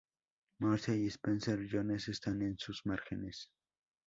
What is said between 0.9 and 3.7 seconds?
y Spencer Jones están en sus márgenes.